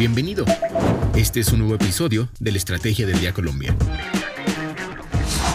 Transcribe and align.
Bienvenido. 0.00 0.46
Este 1.14 1.40
es 1.40 1.52
un 1.52 1.58
nuevo 1.58 1.74
episodio 1.74 2.30
de 2.40 2.52
la 2.52 2.56
Estrategia 2.56 3.06
del 3.06 3.20
Día 3.20 3.34
Colombia. 3.34 3.76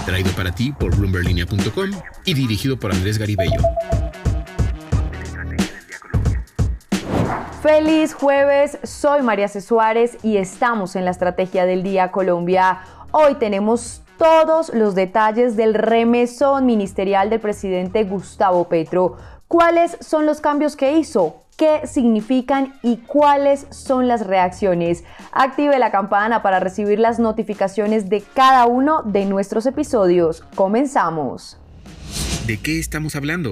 Traído 0.05 0.29
para 0.33 0.53
ti 0.53 0.71
por 0.71 0.95
bloomberlinia.com 0.95 1.89
y 2.25 2.33
dirigido 2.35 2.79
por 2.79 2.91
Andrés 2.91 3.17
Garibello. 3.17 3.59
Feliz 7.63 8.13
jueves, 8.13 8.77
soy 8.83 9.23
María 9.23 9.47
C. 9.47 9.61
Suárez 9.61 10.19
y 10.21 10.37
estamos 10.37 10.95
en 10.95 11.05
la 11.05 11.11
Estrategia 11.11 11.65
del 11.65 11.81
Día 11.81 12.11
Colombia. 12.11 12.81
Hoy 13.13 13.33
tenemos 13.39 14.03
todos 14.19 14.71
los 14.75 14.93
detalles 14.93 15.57
del 15.57 15.73
remesón 15.73 16.67
ministerial 16.67 17.31
del 17.31 17.39
presidente 17.39 18.03
Gustavo 18.03 18.69
Petro. 18.69 19.17
¿Cuáles 19.47 19.97
son 20.01 20.25
los 20.25 20.41
cambios 20.41 20.75
que 20.75 20.97
hizo? 20.97 21.41
qué 21.57 21.87
significan 21.87 22.73
y 22.83 22.97
cuáles 22.97 23.67
son 23.69 24.07
las 24.07 24.25
reacciones. 24.27 25.03
Active 25.31 25.79
la 25.79 25.91
campana 25.91 26.41
para 26.41 26.59
recibir 26.59 26.99
las 26.99 27.19
notificaciones 27.19 28.09
de 28.09 28.21
cada 28.21 28.65
uno 28.65 29.03
de 29.03 29.25
nuestros 29.25 29.65
episodios. 29.65 30.43
Comenzamos. 30.55 31.57
¿De 32.45 32.57
qué 32.57 32.79
estamos 32.79 33.15
hablando? 33.15 33.51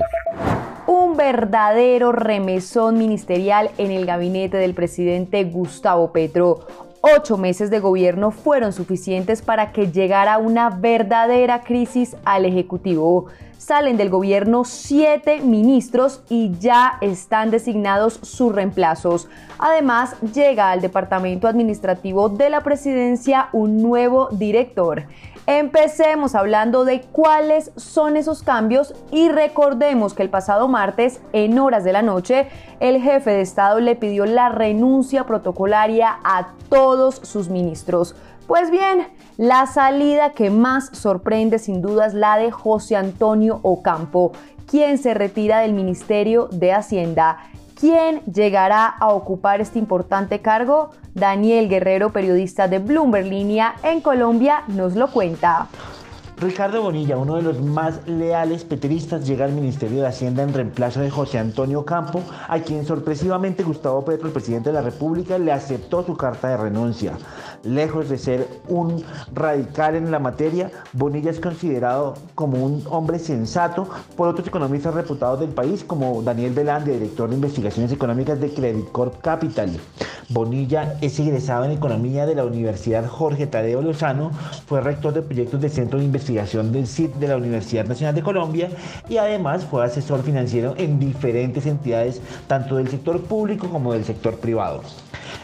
Un 0.86 1.16
verdadero 1.16 2.12
remesón 2.12 2.98
ministerial 2.98 3.72
en 3.78 3.92
el 3.92 4.06
gabinete 4.06 4.58
del 4.58 4.74
presidente 4.74 5.46
Gustavo 5.46 6.12
Petro. 6.12 6.68
Ocho 7.02 7.38
meses 7.38 7.70
de 7.70 7.80
gobierno 7.80 8.32
fueron 8.32 8.72
suficientes 8.72 9.42
para 9.42 9.72
que 9.72 9.92
llegara 9.92 10.38
una 10.38 10.70
verdadera 10.70 11.62
crisis 11.62 12.16
al 12.24 12.46
Ejecutivo 12.46 13.28
salen 13.64 13.96
del 13.96 14.10
gobierno 14.10 14.66
siete 14.66 15.40
ministros 15.40 16.22
y 16.30 16.52
ya 16.60 16.98
están 17.00 17.50
designados 17.50 18.20
sus 18.22 18.54
reemplazos. 18.54 19.30
Además, 19.58 20.16
llega 20.34 20.72
al 20.72 20.82
Departamento 20.82 21.48
Administrativo 21.48 22.28
de 22.28 22.50
la 22.50 22.62
Presidencia 22.62 23.48
un 23.54 23.82
nuevo 23.82 24.28
director. 24.32 25.06
Empecemos 25.46 26.36
hablando 26.36 26.86
de 26.86 27.02
cuáles 27.02 27.72
son 27.76 28.16
esos 28.16 28.44
cambios 28.44 28.94
y 29.12 29.28
recordemos 29.28 30.14
que 30.14 30.24
el 30.24 30.30
pasado 30.30 30.70
martes, 30.70 31.20
en 31.34 31.60
horas 31.60 31.84
de 31.84 31.92
la 31.92 32.02
noche, 32.02 32.48
el 32.80 33.02
jefe 33.02 33.32
de 33.32 33.42
Estado 33.42 33.82
le 33.82 33.98
pidió 33.98 34.26
la 34.26 34.48
renuncia 34.48 35.26
protocolaria 35.26 36.18
a 36.24 36.54
todos 36.70 37.16
sus 37.16 37.50
ministros. 37.50 38.16
Pues 38.48 38.72
bien, 38.72 39.08
la 39.36 39.68
salida 39.68 40.32
que 40.32 40.50
más 40.50 40.90
sorprende 40.94 41.60
sin 41.60 41.82
duda 41.82 42.06
es 42.06 42.14
la 42.14 42.38
de 42.38 42.50
José 42.50 42.96
Antonio 42.96 43.60
Ocampo, 43.64 44.32
quien 44.66 44.98
se 44.98 45.14
retira 45.14 45.60
del 45.60 45.74
Ministerio 45.74 46.48
de 46.52 46.72
Hacienda. 46.72 47.38
¿Quién 47.84 48.22
llegará 48.22 48.88
a 48.88 49.10
ocupar 49.10 49.60
este 49.60 49.78
importante 49.78 50.40
cargo? 50.40 50.92
Daniel 51.14 51.68
Guerrero, 51.68 52.14
periodista 52.14 52.70
de 52.70 52.80
Bloomberg 52.80 53.26
Línea 53.26 53.76
en 53.84 54.00
Colombia, 54.00 54.64
nos 54.70 54.96
lo 54.96 55.12
cuenta. 55.12 55.68
Ricardo 56.38 56.82
Bonilla, 56.82 57.18
uno 57.18 57.36
de 57.36 57.42
los 57.44 57.62
más 57.62 58.08
leales 58.08 58.64
petristas, 58.64 59.26
llega 59.26 59.46
al 59.46 59.54
Ministerio 59.54 60.02
de 60.02 60.08
Hacienda 60.08 60.44
en 60.44 60.54
reemplazo 60.54 61.00
de 61.00 61.10
José 61.10 61.38
Antonio 61.38 61.86
Campo, 61.86 62.22
a 62.48 62.60
quien 62.60 62.86
sorpresivamente 62.86 63.64
Gustavo 63.64 64.04
Petro, 64.04 64.28
el 64.28 64.34
presidente 64.34 64.70
de 64.70 64.74
la 64.74 64.82
República, 64.82 65.38
le 65.38 65.52
aceptó 65.52 66.04
su 66.04 66.18
carta 66.18 66.50
de 66.50 66.58
renuncia. 66.58 67.14
Lejos 67.64 68.10
de 68.10 68.18
ser 68.18 68.48
un 68.68 69.04
radical 69.34 69.96
en 69.96 70.12
la 70.12 70.20
materia, 70.20 70.72
Bonilla 70.92 71.32
es 71.32 71.40
considerado 71.40 72.16
como 72.36 72.64
un 72.64 72.84
hombre 72.90 73.20
sensato 73.20 73.88
por 74.18 74.28
otros 74.28 74.48
economistas 74.48 74.94
reputados 74.94 75.40
del 75.40 75.50
país, 75.50 75.84
como 75.86 76.22
Daniel 76.24 76.54
Belande, 76.54 76.94
director 76.94 77.30
de 77.30 77.36
investigaciones 77.36 77.92
económicas 77.92 78.40
de 78.42 78.54
Credit 78.54 78.92
Corp 78.92 79.22
Capital. 79.22 79.80
Bonilla 80.34 80.96
es 81.02 81.20
egresado 81.20 81.64
en 81.64 81.72
Economía 81.72 82.26
de 82.26 82.34
la 82.34 82.44
Universidad 82.44 83.08
Jorge 83.08 83.46
Tadeo 83.46 83.84
Lozano, 83.84 84.32
fue 84.66 84.82
rector 84.82 85.14
de 85.14 85.22
proyectos 85.22 85.62
del 85.62 85.70
Centro 85.70 86.00
de 86.00 86.06
Investigación 86.06 86.72
del 86.72 86.88
CIT 86.88 87.14
de 87.16 87.28
la 87.28 87.38
Universidad 87.38 87.86
Nacional 87.86 88.16
de 88.16 88.24
Colombia 88.24 88.70
y 89.08 89.18
además 89.18 89.64
fue 89.64 89.86
asesor 89.86 90.24
financiero 90.24 90.74
en 90.76 91.00
diferentes 91.00 91.68
entidades, 91.68 92.20
tanto 92.48 92.78
del 92.78 92.90
sector 92.90 93.22
público 93.22 93.70
como 93.70 93.94
del 93.94 94.06
sector 94.06 94.38
privado. 94.40 94.82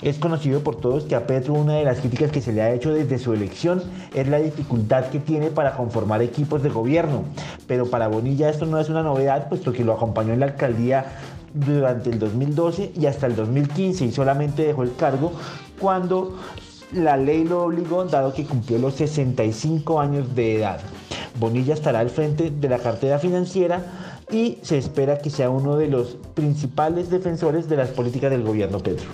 Es 0.02 0.18
conocido 0.18 0.62
por 0.62 0.78
todos 0.78 1.04
que 1.04 1.16
a 1.16 1.28
Petro 1.28 1.54
una 1.54 1.74
de 1.74 1.84
las 1.84 2.00
críticas 2.00 2.32
que 2.32 2.42
se 2.42 2.54
le 2.54 2.62
ha 2.62 2.72
hecho 2.72 2.94
desde 2.94 3.20
su 3.20 3.34
elección 3.34 3.84
es 4.16 4.28
la 4.28 4.40
dificultad 4.40 5.06
que 5.06 5.20
tiene 5.20 5.50
para 5.50 5.76
conformar 5.76 6.22
equipos 6.22 6.64
de 6.64 6.70
gobierno. 6.70 7.26
Pero 7.68 7.90
para 7.90 8.08
Bonilla 8.08 8.50
esto 8.50 8.66
no 8.66 8.80
es 8.80 8.90
una 8.90 9.04
novedad, 9.04 9.50
puesto 9.50 9.74
que 9.74 9.84
lo 9.84 9.94
acompañó 9.94 10.34
en 10.34 10.40
la 10.40 10.48
alcaldía 10.48 11.06
durante 11.54 12.10
el 12.10 12.20
2012 12.20 12.94
y 12.96 13.06
hasta 13.06 13.28
el 13.28 13.36
2015 13.36 14.06
y 14.06 14.12
solamente 14.12 14.64
dejó 14.64 14.84
el 14.84 14.96
cargo 14.96 15.32
cuando 15.80 16.38
la 16.92 17.18
ley 17.18 17.44
lo 17.44 17.64
obligó 17.64 18.06
dado 18.06 18.34
que 18.34 18.46
cumplió 18.46 18.80
los 18.80 18.96
65 18.96 20.00
años 20.00 20.36
de 20.36 20.58
edad. 20.58 20.80
Bonilla 21.40 21.74
estará 21.74 22.00
al 22.00 22.10
frente 22.10 22.50
de 22.50 22.70
la 22.70 22.80
cartera 22.80 23.20
financiera 23.20 23.84
y 24.32 24.58
se 24.62 24.78
espera 24.78 25.20
que 25.20 25.30
sea 25.30 25.50
uno 25.50 25.78
de 25.78 25.88
los 25.88 26.18
principales 26.34 27.10
defensores 27.10 27.70
de 27.70 27.78
las 27.78 27.90
políticas 27.90 28.32
del 28.32 28.44
gobierno 28.44 28.80
Petro. 28.80 29.10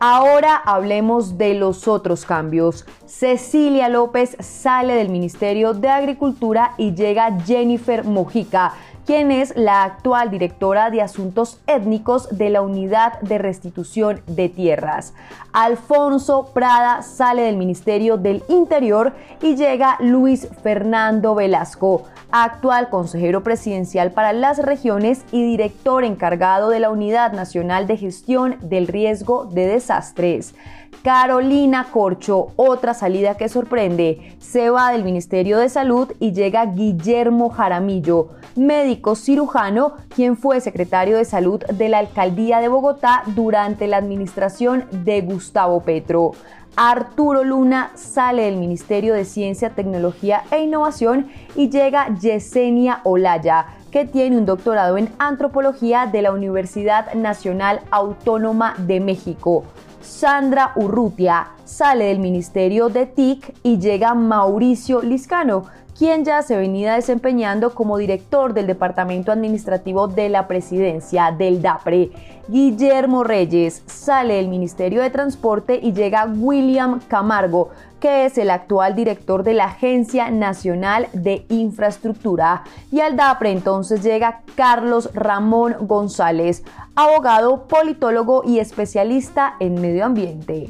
Ahora 0.00 0.54
hablemos 0.54 1.38
de 1.38 1.54
los 1.54 1.88
otros 1.88 2.24
cambios. 2.24 2.86
Cecilia 3.06 3.88
López 3.88 4.36
sale 4.38 4.94
del 4.94 5.08
Ministerio 5.08 5.74
de 5.74 5.88
Agricultura 5.88 6.74
y 6.78 6.94
llega 6.94 7.36
Jennifer 7.44 8.04
Mojica 8.04 8.74
quien 9.08 9.32
es 9.32 9.56
la 9.56 9.84
actual 9.84 10.30
directora 10.30 10.90
de 10.90 11.00
Asuntos 11.00 11.62
Étnicos 11.66 12.28
de 12.36 12.50
la 12.50 12.60
Unidad 12.60 13.18
de 13.22 13.38
Restitución 13.38 14.20
de 14.26 14.50
Tierras. 14.50 15.14
Alfonso 15.54 16.50
Prada 16.52 17.00
sale 17.00 17.40
del 17.44 17.56
Ministerio 17.56 18.18
del 18.18 18.42
Interior 18.48 19.14
y 19.40 19.56
llega 19.56 19.96
Luis 20.00 20.46
Fernando 20.62 21.34
Velasco, 21.34 22.02
actual 22.30 22.90
consejero 22.90 23.42
presidencial 23.42 24.10
para 24.10 24.34
las 24.34 24.58
regiones 24.58 25.24
y 25.32 25.42
director 25.42 26.04
encargado 26.04 26.68
de 26.68 26.80
la 26.80 26.90
Unidad 26.90 27.32
Nacional 27.32 27.86
de 27.86 27.96
Gestión 27.96 28.56
del 28.60 28.88
Riesgo 28.88 29.46
de 29.46 29.68
Desastres. 29.68 30.54
Carolina 31.02 31.86
Corcho, 31.90 32.48
otra 32.56 32.92
salida 32.92 33.36
que 33.36 33.48
sorprende, 33.48 34.36
se 34.38 34.68
va 34.68 34.90
del 34.90 35.04
Ministerio 35.04 35.58
de 35.58 35.68
Salud 35.68 36.12
y 36.18 36.32
llega 36.32 36.66
Guillermo 36.66 37.50
Jaramillo, 37.50 38.30
médico 38.56 38.97
cirujano, 39.14 39.94
quien 40.14 40.36
fue 40.36 40.60
secretario 40.60 41.16
de 41.16 41.24
Salud 41.24 41.60
de 41.60 41.88
la 41.88 41.98
Alcaldía 41.98 42.60
de 42.60 42.68
Bogotá 42.68 43.22
durante 43.26 43.86
la 43.86 43.96
administración 43.96 44.84
de 44.90 45.20
Gustavo 45.22 45.80
Petro. 45.82 46.32
Arturo 46.76 47.42
Luna 47.42 47.90
sale 47.94 48.42
del 48.44 48.56
Ministerio 48.56 49.12
de 49.12 49.24
Ciencia, 49.24 49.70
Tecnología 49.70 50.44
e 50.52 50.62
Innovación 50.62 51.26
y 51.56 51.70
llega 51.70 52.14
Yesenia 52.20 53.00
Olaya, 53.02 53.66
que 53.90 54.04
tiene 54.04 54.38
un 54.38 54.46
doctorado 54.46 54.96
en 54.96 55.08
antropología 55.18 56.06
de 56.06 56.22
la 56.22 56.30
Universidad 56.30 57.14
Nacional 57.14 57.80
Autónoma 57.90 58.74
de 58.78 59.00
México. 59.00 59.64
Sandra 60.00 60.72
Urrutia 60.76 61.48
sale 61.64 62.06
del 62.06 62.20
Ministerio 62.20 62.88
de 62.88 63.06
TIC 63.06 63.54
y 63.62 63.78
llega 63.78 64.14
Mauricio 64.14 65.02
Liscano, 65.02 65.64
quien 65.98 66.24
ya 66.24 66.42
se 66.42 66.56
venía 66.56 66.94
desempeñando 66.94 67.74
como 67.74 67.98
director 67.98 68.54
del 68.54 68.68
Departamento 68.68 69.32
Administrativo 69.32 70.06
de 70.06 70.28
la 70.28 70.46
Presidencia 70.46 71.34
del 71.36 71.60
DAPRE. 71.60 72.10
Guillermo 72.46 73.24
Reyes 73.24 73.82
sale 73.86 74.34
del 74.34 74.48
Ministerio 74.48 75.02
de 75.02 75.10
Transporte 75.10 75.78
y 75.82 75.92
llega 75.92 76.26
William 76.26 77.00
Camargo, 77.08 77.70
que 78.00 78.26
es 78.26 78.38
el 78.38 78.50
actual 78.50 78.94
director 78.94 79.42
de 79.42 79.54
la 79.54 79.66
Agencia 79.66 80.30
Nacional 80.30 81.08
de 81.12 81.44
Infraestructura. 81.48 82.64
Y 82.92 83.00
al 83.00 83.16
DAPRE 83.16 83.50
entonces 83.50 84.02
llega 84.02 84.42
Carlos 84.54 85.10
Ramón 85.14 85.76
González, 85.80 86.62
abogado, 86.94 87.66
politólogo 87.68 88.42
y 88.44 88.58
especialista 88.58 89.56
en 89.60 89.80
medio 89.80 90.04
ambiente. 90.04 90.68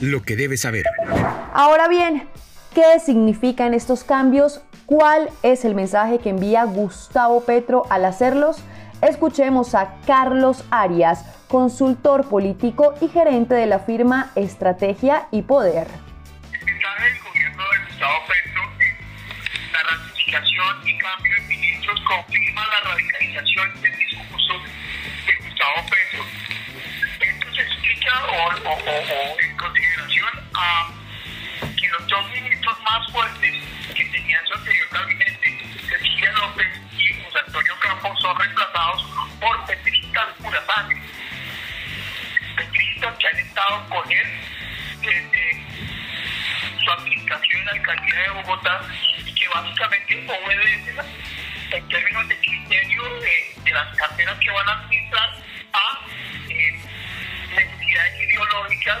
Lo 0.00 0.22
que 0.22 0.36
debes 0.36 0.60
saber. 0.60 0.84
Ahora 1.52 1.88
bien, 1.88 2.28
¿Qué 2.74 3.00
significan 3.00 3.74
estos 3.74 4.04
cambios? 4.04 4.60
¿Cuál 4.86 5.28
es 5.42 5.64
el 5.64 5.74
mensaje 5.74 6.18
que 6.18 6.30
envía 6.30 6.62
Gustavo 6.64 7.40
Petro 7.40 7.82
al 7.90 8.04
hacerlos? 8.04 8.58
Escuchemos 9.02 9.74
a 9.74 9.96
Carlos 10.06 10.64
Arias, 10.70 11.24
consultor 11.48 12.26
político 12.26 12.94
y 13.00 13.08
gerente 13.08 13.56
de 13.56 13.66
la 13.66 13.80
firma 13.80 14.30
Estrategia 14.36 15.26
y 15.32 15.42
Poder. 15.42 15.88
Confirma 22.10 22.66
la 22.66 22.80
radicalización 22.90 23.82
del 23.82 23.96
discurso 23.96 24.60
de 25.26 25.36
Gustavo 25.36 25.86
Petro. 25.90 26.26
Esto 27.20 27.54
se 27.54 27.62
explica 27.62 28.24
o, 28.26 29.38
en 29.40 29.56
consideración 29.56 30.50
a 30.54 30.88
que 31.78 31.88
los 31.88 32.06
dos 32.08 32.30
ministros 32.32 32.80
más 32.80 33.12
fuertes 33.12 33.54
que 33.94 34.04
tenían 34.06 34.44
su 34.44 34.54
anterior 34.54 34.88
gabinete, 34.90 35.58
Cecilia 35.88 36.32
López 36.32 36.66
y 36.98 37.22
José 37.22 37.38
Antonio 37.46 37.78
Campos, 37.78 38.18
son 38.20 38.36
reemplazados 38.36 39.04
por 39.40 39.66
petristas 39.66 40.26
pura 40.42 40.66
sangre. 40.66 41.00
Petristas 42.56 43.14
que 43.18 43.26
han 43.28 43.38
estado 43.38 43.88
con 43.88 44.10
él 44.10 44.28
desde 45.00 45.64
su 46.82 46.90
aplicación 46.90 47.60
en 47.60 47.66
la 47.66 47.72
alcaldía 47.72 48.22
de 48.22 48.30
Bogotá 48.30 48.80
y 49.24 49.32
que 49.32 49.48
básicamente 49.48 50.26
obedece 50.26 50.69
en 51.72 51.88
términos 51.88 52.28
de 52.28 52.36
criterio 52.40 53.02
de, 53.20 53.70
las 53.72 53.96
carteras 53.96 54.36
que 54.40 54.50
van 54.50 54.68
a 54.68 54.72
administrar 54.80 55.30
a 55.72 56.00
eh, 56.48 56.80
necesidades 57.54 58.20
ideológicas 58.28 58.98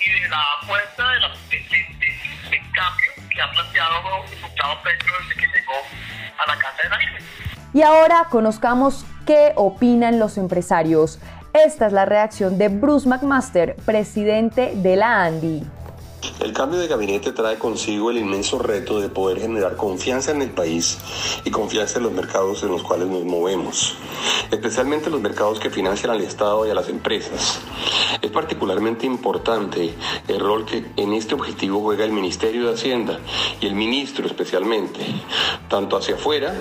y 0.00 0.20
de 0.22 0.28
la 0.28 0.42
apuesta 0.62 1.10
de, 1.10 1.20
la, 1.20 1.28
de, 1.28 2.62
cambio 2.72 3.10
que 3.30 3.42
ha 3.42 3.50
planteado 3.50 4.24
Gustavo 4.42 4.82
Petro 4.82 5.12
desde 5.20 5.40
que 5.40 5.46
llegó 5.58 5.72
a 6.38 6.46
la 6.46 6.58
Casa 6.58 6.82
de 6.82 6.88
la 6.88 6.98
Y 7.74 7.82
ahora 7.82 8.26
conozcamos 8.30 9.04
qué 9.26 9.52
opinan 9.56 10.18
los 10.18 10.38
empresarios. 10.38 11.18
Esta 11.52 11.86
es 11.86 11.92
la 11.92 12.06
reacción 12.06 12.56
de 12.56 12.68
Bruce 12.68 13.08
McMaster, 13.08 13.76
presidente 13.84 14.72
de 14.74 14.96
la 14.96 15.24
ANDI. 15.24 15.66
El 16.40 16.52
cambio 16.52 16.78
de 16.78 16.86
gabinete 16.86 17.32
trae 17.32 17.58
consigo 17.58 18.10
el 18.10 18.18
inmenso 18.18 18.58
reto 18.58 19.00
de 19.00 19.08
poder 19.08 19.40
generar 19.40 19.76
confianza 19.76 20.30
en 20.30 20.42
el 20.42 20.50
país 20.50 20.98
y 21.44 21.50
confianza 21.50 21.98
en 21.98 22.04
los 22.04 22.12
mercados 22.12 22.62
en 22.62 22.68
los 22.68 22.82
cuales 22.82 23.08
nos 23.08 23.24
movemos, 23.24 23.94
especialmente 24.50 25.10
los 25.10 25.20
mercados 25.20 25.58
que 25.58 25.70
financian 25.70 26.10
al 26.12 26.20
Estado 26.20 26.66
y 26.66 26.70
a 26.70 26.74
las 26.74 26.88
empresas. 26.88 27.60
Es 28.22 28.30
particularmente 28.30 29.06
importante 29.06 29.94
el 30.28 30.40
rol 30.40 30.66
que 30.66 30.86
en 30.96 31.12
este 31.14 31.34
objetivo 31.34 31.80
juega 31.80 32.04
el 32.04 32.12
Ministerio 32.12 32.66
de 32.66 32.74
Hacienda 32.74 33.18
y 33.60 33.66
el 33.66 33.74
ministro 33.74 34.26
especialmente, 34.26 35.00
tanto 35.68 35.96
hacia 35.96 36.14
afuera 36.14 36.54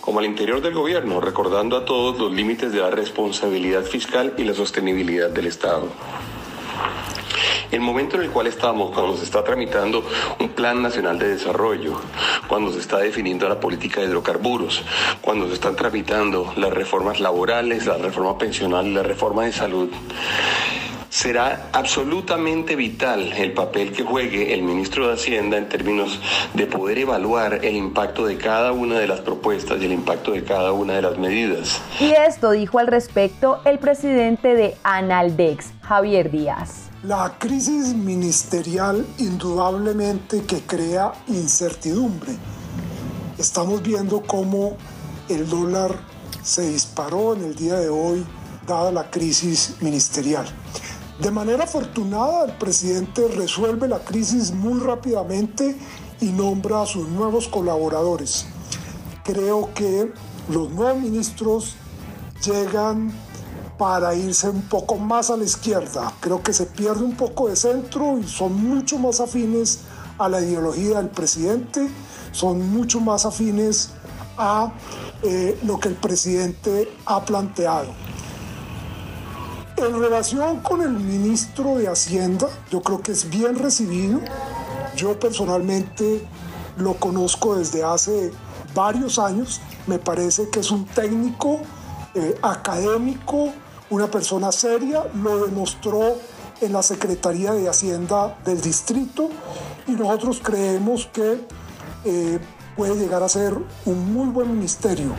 como 0.00 0.18
al 0.20 0.26
interior 0.26 0.60
del 0.60 0.74
gobierno, 0.74 1.20
recordando 1.20 1.76
a 1.76 1.84
todos 1.84 2.18
los 2.18 2.32
límites 2.32 2.72
de 2.72 2.80
la 2.80 2.90
responsabilidad 2.90 3.82
fiscal 3.82 4.34
y 4.36 4.44
la 4.44 4.54
sostenibilidad 4.54 5.30
del 5.30 5.46
Estado. 5.46 5.88
El 7.72 7.80
momento 7.80 8.16
en 8.16 8.24
el 8.24 8.30
cual 8.30 8.48
estamos, 8.48 8.90
cuando 8.90 9.16
se 9.16 9.24
está 9.24 9.42
tramitando 9.42 10.04
un 10.38 10.50
plan 10.50 10.82
nacional 10.82 11.18
de 11.18 11.28
desarrollo, 11.28 11.98
cuando 12.46 12.70
se 12.70 12.78
está 12.78 12.98
definiendo 12.98 13.48
la 13.48 13.58
política 13.58 14.02
de 14.02 14.08
hidrocarburos, 14.08 14.84
cuando 15.22 15.48
se 15.48 15.54
están 15.54 15.74
tramitando 15.74 16.52
las 16.56 16.70
reformas 16.70 17.18
laborales, 17.18 17.86
la 17.86 17.96
reforma 17.96 18.36
pensional, 18.36 18.92
la 18.92 19.02
reforma 19.02 19.46
de 19.46 19.52
salud, 19.54 19.88
será 21.08 21.70
absolutamente 21.72 22.76
vital 22.76 23.32
el 23.32 23.52
papel 23.52 23.92
que 23.92 24.02
juegue 24.02 24.52
el 24.52 24.62
ministro 24.62 25.08
de 25.08 25.14
Hacienda 25.14 25.56
en 25.56 25.70
términos 25.70 26.20
de 26.52 26.66
poder 26.66 26.98
evaluar 26.98 27.64
el 27.64 27.74
impacto 27.74 28.26
de 28.26 28.36
cada 28.36 28.72
una 28.72 28.98
de 28.98 29.06
las 29.06 29.20
propuestas 29.20 29.80
y 29.80 29.86
el 29.86 29.92
impacto 29.92 30.32
de 30.32 30.44
cada 30.44 30.72
una 30.72 30.92
de 30.92 31.02
las 31.02 31.16
medidas. 31.16 31.80
Y 32.00 32.10
esto 32.10 32.50
dijo 32.50 32.78
al 32.78 32.86
respecto 32.86 33.62
el 33.64 33.78
presidente 33.78 34.54
de 34.54 34.76
Analdex, 34.82 35.72
Javier 35.80 36.30
Díaz. 36.30 36.91
La 37.04 37.36
crisis 37.36 37.96
ministerial 37.96 39.04
indudablemente 39.18 40.44
que 40.44 40.62
crea 40.62 41.12
incertidumbre. 41.26 42.30
Estamos 43.38 43.82
viendo 43.82 44.22
cómo 44.22 44.76
el 45.28 45.48
dólar 45.48 45.98
se 46.44 46.68
disparó 46.70 47.34
en 47.34 47.42
el 47.42 47.56
día 47.56 47.74
de 47.74 47.88
hoy 47.88 48.24
dada 48.68 48.92
la 48.92 49.10
crisis 49.10 49.74
ministerial. 49.80 50.46
De 51.18 51.32
manera 51.32 51.64
afortunada, 51.64 52.44
el 52.44 52.52
presidente 52.52 53.26
resuelve 53.26 53.88
la 53.88 53.98
crisis 53.98 54.52
muy 54.52 54.78
rápidamente 54.78 55.76
y 56.20 56.26
nombra 56.26 56.82
a 56.82 56.86
sus 56.86 57.08
nuevos 57.08 57.48
colaboradores. 57.48 58.46
Creo 59.24 59.74
que 59.74 60.12
los 60.48 60.70
nuevos 60.70 61.02
ministros 61.02 61.74
llegan 62.44 63.12
para 63.82 64.14
irse 64.14 64.48
un 64.48 64.62
poco 64.62 64.96
más 64.96 65.28
a 65.28 65.36
la 65.36 65.42
izquierda. 65.42 66.12
Creo 66.20 66.40
que 66.40 66.52
se 66.52 66.66
pierde 66.66 67.02
un 67.02 67.16
poco 67.16 67.48
de 67.48 67.56
centro 67.56 68.16
y 68.16 68.22
son 68.22 68.54
mucho 68.54 68.96
más 68.96 69.18
afines 69.18 69.80
a 70.18 70.28
la 70.28 70.40
ideología 70.40 70.98
del 70.98 71.08
presidente, 71.08 71.90
son 72.30 72.70
mucho 72.70 73.00
más 73.00 73.26
afines 73.26 73.90
a 74.38 74.72
eh, 75.24 75.58
lo 75.64 75.80
que 75.80 75.88
el 75.88 75.96
presidente 75.96 76.96
ha 77.06 77.24
planteado. 77.24 77.88
En 79.76 79.98
relación 79.98 80.60
con 80.60 80.82
el 80.82 80.92
ministro 80.92 81.74
de 81.74 81.88
Hacienda, 81.88 82.46
yo 82.70 82.82
creo 82.82 83.02
que 83.02 83.10
es 83.10 83.28
bien 83.28 83.58
recibido. 83.58 84.20
Yo 84.94 85.18
personalmente 85.18 86.24
lo 86.76 86.94
conozco 86.94 87.56
desde 87.56 87.82
hace 87.82 88.30
varios 88.76 89.18
años. 89.18 89.60
Me 89.88 89.98
parece 89.98 90.50
que 90.50 90.60
es 90.60 90.70
un 90.70 90.84
técnico 90.84 91.58
eh, 92.14 92.38
académico, 92.42 93.52
una 93.92 94.10
persona 94.10 94.50
seria, 94.52 95.04
lo 95.22 95.44
demostró 95.44 96.16
en 96.62 96.72
la 96.72 96.82
Secretaría 96.82 97.52
de 97.52 97.68
Hacienda 97.68 98.38
del 98.42 98.58
distrito 98.58 99.28
y 99.86 99.92
nosotros 99.92 100.40
creemos 100.42 101.10
que 101.12 101.40
eh, 102.06 102.38
puede 102.74 102.96
llegar 102.96 103.22
a 103.22 103.28
ser 103.28 103.54
un 103.84 104.14
muy 104.14 104.28
buen 104.30 104.50
ministerio. 104.50 105.12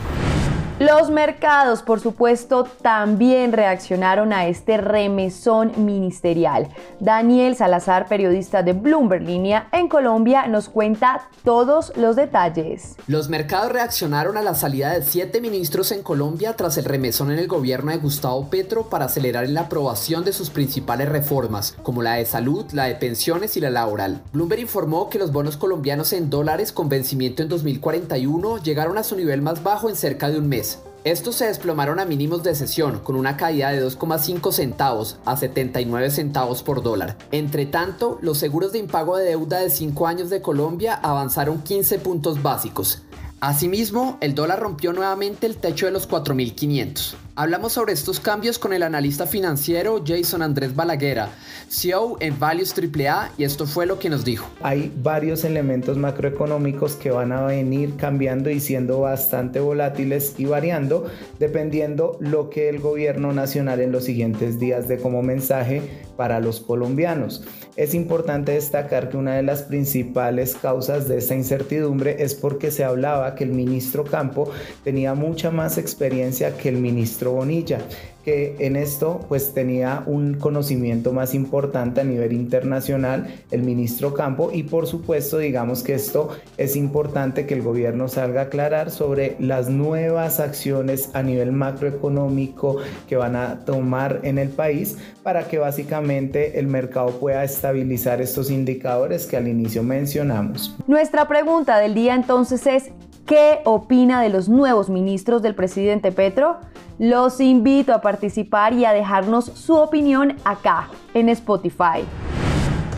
Los 0.80 1.08
mercados, 1.08 1.82
por 1.82 2.00
supuesto, 2.00 2.64
también 2.82 3.52
reaccionaron 3.52 4.32
a 4.32 4.48
este 4.48 4.76
remesón 4.76 5.70
ministerial. 5.76 6.68
Daniel 6.98 7.54
Salazar, 7.54 8.08
periodista 8.08 8.64
de 8.64 8.72
Bloomberg 8.72 9.22
Línea 9.22 9.68
en 9.70 9.88
Colombia, 9.88 10.48
nos 10.48 10.68
cuenta 10.68 11.28
todos 11.44 11.92
los 11.94 12.16
detalles. 12.16 12.96
Los 13.06 13.28
mercados 13.28 13.70
reaccionaron 13.70 14.36
a 14.36 14.42
la 14.42 14.56
salida 14.56 14.94
de 14.94 15.04
siete 15.04 15.40
ministros 15.40 15.92
en 15.92 16.02
Colombia 16.02 16.56
tras 16.56 16.76
el 16.76 16.86
remesón 16.86 17.30
en 17.30 17.38
el 17.38 17.46
gobierno 17.46 17.92
de 17.92 17.98
Gustavo 17.98 18.50
Petro 18.50 18.90
para 18.90 19.04
acelerar 19.04 19.48
la 19.48 19.62
aprobación 19.62 20.24
de 20.24 20.32
sus 20.32 20.50
principales 20.50 21.08
reformas, 21.08 21.76
como 21.84 22.02
la 22.02 22.14
de 22.14 22.24
salud, 22.24 22.66
la 22.72 22.86
de 22.86 22.96
pensiones 22.96 23.56
y 23.56 23.60
la 23.60 23.70
laboral. 23.70 24.22
Bloomberg 24.32 24.62
informó 24.62 25.08
que 25.08 25.20
los 25.20 25.30
bonos 25.30 25.56
colombianos 25.56 26.12
en 26.12 26.30
dólares 26.30 26.72
con 26.72 26.88
vencimiento 26.88 27.44
en 27.44 27.48
2041 27.48 28.60
llegaron 28.60 28.98
a 28.98 29.04
su 29.04 29.14
nivel 29.14 29.40
más 29.40 29.62
bajo 29.62 29.88
en 29.88 29.94
cerca 29.94 30.32
de 30.32 30.38
un 30.38 30.48
mes 30.48 30.63
estos 31.04 31.34
se 31.34 31.46
desplomaron 31.46 32.00
a 32.00 32.06
mínimos 32.06 32.42
de 32.42 32.54
sesión, 32.54 33.00
con 33.00 33.16
una 33.16 33.36
caída 33.36 33.70
de 33.70 33.84
2,5 33.84 34.52
centavos 34.52 35.18
a 35.26 35.36
79 35.36 36.10
centavos 36.10 36.62
por 36.62 36.82
dólar. 36.82 37.18
Entre 37.30 37.66
tanto, 37.66 38.18
los 38.22 38.38
seguros 38.38 38.72
de 38.72 38.78
impago 38.78 39.18
de 39.18 39.26
deuda 39.26 39.60
de 39.60 39.68
5 39.68 40.06
años 40.06 40.30
de 40.30 40.40
Colombia 40.40 40.94
avanzaron 40.94 41.60
15 41.62 41.98
puntos 41.98 42.42
básicos. 42.42 43.02
Asimismo, 43.40 44.16
el 44.22 44.34
dólar 44.34 44.60
rompió 44.60 44.94
nuevamente 44.94 45.46
el 45.46 45.56
techo 45.56 45.84
de 45.84 45.92
los 45.92 46.08
4.500. 46.08 47.16
Hablamos 47.36 47.72
sobre 47.72 47.92
estos 47.92 48.20
cambios 48.20 48.60
con 48.60 48.72
el 48.72 48.84
analista 48.84 49.26
financiero 49.26 50.04
Jason 50.06 50.40
Andrés 50.40 50.76
Balaguera, 50.76 51.30
CEO 51.68 52.16
en 52.20 52.38
Values 52.38 52.72
AAA, 52.78 53.32
y 53.36 53.42
esto 53.42 53.66
fue 53.66 53.86
lo 53.86 53.98
que 53.98 54.08
nos 54.08 54.24
dijo. 54.24 54.46
Hay 54.62 54.92
varios 55.02 55.42
elementos 55.42 55.96
macroeconómicos 55.96 56.94
que 56.94 57.10
van 57.10 57.32
a 57.32 57.44
venir 57.44 57.96
cambiando 57.96 58.50
y 58.50 58.60
siendo 58.60 59.00
bastante 59.00 59.58
volátiles 59.58 60.36
y 60.38 60.44
variando 60.44 61.10
dependiendo 61.40 62.18
lo 62.20 62.50
que 62.50 62.68
el 62.68 62.78
gobierno 62.78 63.32
nacional 63.32 63.80
en 63.80 63.90
los 63.90 64.04
siguientes 64.04 64.60
días 64.60 64.86
dé 64.86 64.98
como 64.98 65.24
mensaje 65.24 66.04
para 66.16 66.38
los 66.38 66.60
colombianos. 66.60 67.42
Es 67.76 67.94
importante 67.94 68.52
destacar 68.52 69.08
que 69.08 69.16
una 69.16 69.34
de 69.34 69.42
las 69.42 69.62
principales 69.62 70.54
causas 70.54 71.08
de 71.08 71.18
esta 71.18 71.34
incertidumbre 71.34 72.22
es 72.22 72.36
porque 72.36 72.70
se 72.70 72.84
hablaba 72.84 73.34
que 73.34 73.42
el 73.42 73.50
ministro 73.50 74.04
Campo 74.04 74.48
tenía 74.84 75.14
mucha 75.14 75.50
más 75.50 75.76
experiencia 75.76 76.56
que 76.56 76.68
el 76.68 76.76
ministro 76.76 77.23
Bonilla, 77.32 77.78
que 78.24 78.56
en 78.58 78.76
esto 78.76 79.20
pues 79.28 79.52
tenía 79.52 80.02
un 80.06 80.34
conocimiento 80.34 81.12
más 81.12 81.34
importante 81.34 82.00
a 82.00 82.04
nivel 82.04 82.32
internacional 82.32 83.26
el 83.50 83.62
ministro 83.62 84.14
Campo 84.14 84.50
y 84.52 84.62
por 84.62 84.86
supuesto 84.86 85.38
digamos 85.38 85.82
que 85.82 85.94
esto 85.94 86.30
es 86.56 86.74
importante 86.74 87.46
que 87.46 87.54
el 87.54 87.62
gobierno 87.62 88.08
salga 88.08 88.40
a 88.40 88.44
aclarar 88.44 88.90
sobre 88.90 89.36
las 89.38 89.68
nuevas 89.68 90.40
acciones 90.40 91.10
a 91.12 91.22
nivel 91.22 91.52
macroeconómico 91.52 92.78
que 93.08 93.16
van 93.16 93.36
a 93.36 93.64
tomar 93.64 94.20
en 94.22 94.38
el 94.38 94.48
país 94.48 94.96
para 95.22 95.46
que 95.48 95.58
básicamente 95.58 96.58
el 96.58 96.66
mercado 96.66 97.10
pueda 97.20 97.44
estabilizar 97.44 98.22
estos 98.22 98.50
indicadores 98.50 99.26
que 99.26 99.36
al 99.36 99.48
inicio 99.48 99.82
mencionamos. 99.82 100.74
Nuestra 100.86 101.28
pregunta 101.28 101.78
del 101.78 101.94
día 101.94 102.14
entonces 102.14 102.66
es 102.66 102.90
¿Qué 103.26 103.60
opina 103.64 104.20
de 104.20 104.28
los 104.28 104.50
nuevos 104.50 104.90
ministros 104.90 105.40
del 105.40 105.54
presidente 105.54 106.12
Petro? 106.12 106.58
Los 106.98 107.40
invito 107.40 107.92
a 107.92 108.00
participar 108.00 108.72
y 108.72 108.84
a 108.84 108.92
dejarnos 108.92 109.46
su 109.46 109.74
opinión 109.74 110.36
acá 110.44 110.88
en 111.12 111.28
Spotify. 111.28 112.04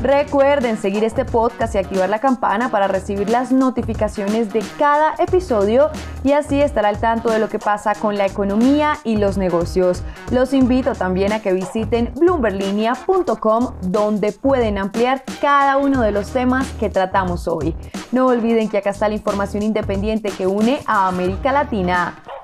Recuerden 0.02 0.76
seguir 0.76 1.02
este 1.04 1.24
podcast 1.24 1.74
y 1.74 1.78
activar 1.78 2.10
la 2.10 2.18
campana 2.18 2.70
para 2.70 2.86
recibir 2.86 3.30
las 3.30 3.50
notificaciones 3.50 4.52
de 4.52 4.62
cada 4.78 5.14
episodio 5.18 5.88
y 6.22 6.32
así 6.32 6.60
estar 6.60 6.84
al 6.84 7.00
tanto 7.00 7.30
de 7.30 7.38
lo 7.38 7.48
que 7.48 7.58
pasa 7.58 7.94
con 7.94 8.18
la 8.18 8.26
economía 8.26 8.98
y 9.04 9.16
los 9.16 9.38
negocios. 9.38 10.02
Los 10.30 10.52
invito 10.52 10.94
también 10.94 11.32
a 11.32 11.40
que 11.40 11.54
visiten 11.54 12.12
bloomberlinia.com 12.20 13.72
donde 13.80 14.32
pueden 14.32 14.76
ampliar 14.76 15.24
cada 15.40 15.78
uno 15.78 16.02
de 16.02 16.12
los 16.12 16.30
temas 16.30 16.70
que 16.72 16.90
tratamos 16.90 17.48
hoy. 17.48 17.74
No 18.12 18.26
olviden 18.26 18.68
que 18.68 18.78
acá 18.78 18.90
está 18.90 19.08
la 19.08 19.14
información 19.14 19.62
independiente 19.62 20.30
que 20.30 20.46
une 20.46 20.80
a 20.86 21.08
América 21.08 21.52
Latina. 21.52 22.22